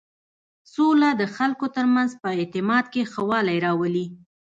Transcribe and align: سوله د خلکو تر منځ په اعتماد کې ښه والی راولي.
سوله 0.73 1.09
د 1.21 1.23
خلکو 1.35 1.65
تر 1.75 1.85
منځ 1.93 2.11
په 2.21 2.29
اعتماد 2.39 2.85
کې 2.93 3.09
ښه 3.11 3.21
والی 3.29 3.57
راولي. 3.65 4.05